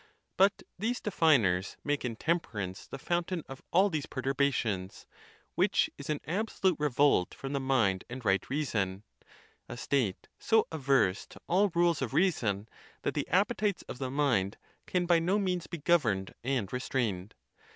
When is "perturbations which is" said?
4.07-6.09